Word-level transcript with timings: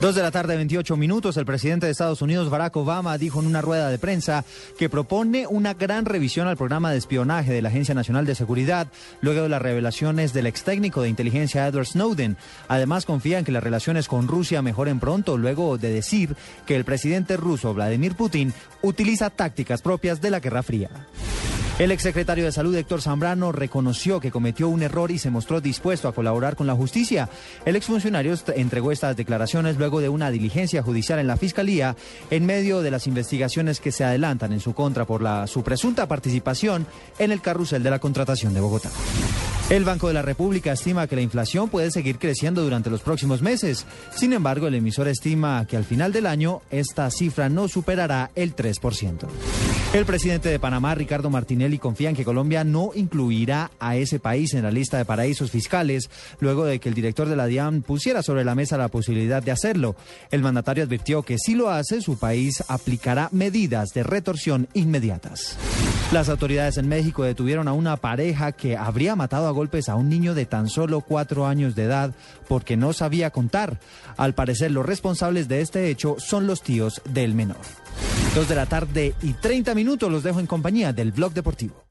Dos 0.00 0.14
de 0.14 0.22
la 0.22 0.30
tarde, 0.30 0.54
28 0.54 0.96
minutos, 0.96 1.36
el 1.38 1.44
presidente 1.44 1.86
de 1.86 1.90
Estados 1.90 2.22
Unidos, 2.22 2.50
Barack 2.50 2.76
Obama, 2.76 3.18
dijo 3.18 3.40
en 3.40 3.48
una 3.48 3.62
rueda 3.62 3.90
de 3.90 3.98
prensa 3.98 4.44
que 4.78 4.88
propone 4.88 5.48
una 5.48 5.74
gran 5.74 6.04
revisión 6.04 6.46
al 6.46 6.56
programa 6.56 6.92
de 6.92 6.98
espionaje 6.98 7.52
de 7.52 7.62
la 7.62 7.70
Agencia 7.70 7.96
Nacional 7.96 8.24
de 8.24 8.36
Seguridad, 8.36 8.86
luego 9.22 9.42
de 9.42 9.48
las 9.48 9.60
revelaciones 9.60 10.32
del 10.32 10.46
ex 10.46 10.62
técnico 10.62 11.02
de 11.02 11.08
inteligencia 11.08 11.66
Edward 11.66 11.86
Snowden. 11.86 12.36
Además, 12.68 13.06
confía 13.06 13.40
en 13.40 13.44
que 13.44 13.50
las 13.50 13.64
relaciones 13.64 14.06
con 14.06 14.28
Rusia 14.28 14.62
mejoren 14.62 15.00
pronto, 15.00 15.36
luego 15.36 15.78
de 15.78 15.92
decir 15.92 16.36
que 16.64 16.76
el 16.76 16.84
presidente 16.84 17.36
ruso, 17.36 17.74
Vladimir 17.74 18.14
Putin, 18.14 18.54
utiliza 18.82 19.30
tácticas 19.30 19.82
propias 19.82 20.20
de 20.20 20.30
la 20.30 20.38
Guerra 20.38 20.62
Fría. 20.62 20.90
El 21.78 21.92
exsecretario 21.92 22.44
de 22.44 22.50
Salud, 22.50 22.74
Héctor 22.74 23.02
Zambrano, 23.02 23.52
reconoció 23.52 24.18
que 24.18 24.32
cometió 24.32 24.68
un 24.68 24.82
error 24.82 25.12
y 25.12 25.18
se 25.18 25.30
mostró 25.30 25.60
dispuesto 25.60 26.08
a 26.08 26.12
colaborar 26.12 26.56
con 26.56 26.66
la 26.66 26.74
justicia. 26.74 27.28
El 27.64 27.76
exfuncionario 27.76 28.34
entregó 28.56 28.90
estas 28.90 29.16
declaraciones 29.16 29.76
luego 29.76 30.00
de 30.00 30.08
una 30.08 30.32
diligencia 30.32 30.82
judicial 30.82 31.20
en 31.20 31.28
la 31.28 31.36
Fiscalía 31.36 31.94
en 32.32 32.46
medio 32.46 32.82
de 32.82 32.90
las 32.90 33.06
investigaciones 33.06 33.78
que 33.78 33.92
se 33.92 34.02
adelantan 34.02 34.52
en 34.52 34.58
su 34.58 34.74
contra 34.74 35.04
por 35.04 35.22
la, 35.22 35.46
su 35.46 35.62
presunta 35.62 36.08
participación 36.08 36.84
en 37.20 37.30
el 37.30 37.40
carrusel 37.40 37.84
de 37.84 37.90
la 37.90 38.00
contratación 38.00 38.54
de 38.54 38.60
Bogotá. 38.60 38.90
El 39.70 39.84
Banco 39.84 40.08
de 40.08 40.14
la 40.14 40.22
República 40.22 40.72
estima 40.72 41.06
que 41.06 41.14
la 41.14 41.20
inflación 41.20 41.68
puede 41.68 41.90
seguir 41.90 42.18
creciendo 42.18 42.62
durante 42.62 42.88
los 42.88 43.02
próximos 43.02 43.42
meses. 43.42 43.84
Sin 44.16 44.32
embargo, 44.32 44.66
el 44.66 44.74
emisor 44.74 45.08
estima 45.08 45.66
que 45.66 45.76
al 45.76 45.84
final 45.84 46.10
del 46.10 46.24
año 46.24 46.62
esta 46.70 47.10
cifra 47.10 47.50
no 47.50 47.68
superará 47.68 48.30
el 48.34 48.56
3%. 48.56 49.26
El 49.92 50.06
presidente 50.06 50.48
de 50.48 50.58
Panamá, 50.58 50.94
Ricardo 50.94 51.28
Martinelli, 51.28 51.78
confía 51.78 52.08
en 52.08 52.16
que 52.16 52.24
Colombia 52.24 52.64
no 52.64 52.92
incluirá 52.94 53.70
a 53.78 53.96
ese 53.96 54.18
país 54.18 54.54
en 54.54 54.62
la 54.62 54.70
lista 54.70 54.96
de 54.96 55.04
paraísos 55.04 55.50
fiscales 55.50 56.08
luego 56.40 56.64
de 56.64 56.78
que 56.78 56.88
el 56.88 56.94
director 56.94 57.28
de 57.28 57.36
la 57.36 57.46
DIAN 57.46 57.82
pusiera 57.82 58.22
sobre 58.22 58.44
la 58.44 58.54
mesa 58.54 58.78
la 58.78 58.88
posibilidad 58.88 59.42
de 59.42 59.50
hacerlo. 59.50 59.96
El 60.30 60.40
mandatario 60.40 60.84
advirtió 60.84 61.22
que 61.22 61.36
si 61.38 61.54
lo 61.54 61.68
hace, 61.70 62.00
su 62.00 62.18
país 62.18 62.64
aplicará 62.68 63.28
medidas 63.32 63.90
de 63.94 64.02
retorsión 64.02 64.68
inmediatas. 64.72 65.58
Las 66.10 66.30
autoridades 66.30 66.78
en 66.78 66.88
México 66.88 67.22
detuvieron 67.22 67.68
a 67.68 67.74
una 67.74 67.98
pareja 67.98 68.52
que 68.52 68.78
habría 68.78 69.14
matado 69.14 69.46
a 69.46 69.57
golpes 69.58 69.88
a 69.88 69.96
un 69.96 70.08
niño 70.08 70.34
de 70.34 70.46
tan 70.46 70.68
solo 70.68 71.00
cuatro 71.00 71.46
años 71.46 71.74
de 71.74 71.82
edad 71.82 72.14
porque 72.46 72.76
no 72.76 72.92
sabía 72.92 73.30
contar. 73.30 73.80
Al 74.16 74.32
parecer, 74.32 74.70
los 74.70 74.86
responsables 74.86 75.48
de 75.48 75.62
este 75.62 75.90
hecho 75.90 76.14
son 76.18 76.46
los 76.46 76.62
tíos 76.62 77.02
del 77.04 77.34
menor. 77.34 77.58
Dos 78.36 78.48
de 78.48 78.54
la 78.54 78.66
tarde 78.66 79.14
y 79.20 79.32
30 79.32 79.74
minutos 79.74 80.12
los 80.12 80.22
dejo 80.22 80.38
en 80.38 80.46
compañía 80.46 80.92
del 80.92 81.10
Blog 81.10 81.32
Deportivo. 81.32 81.87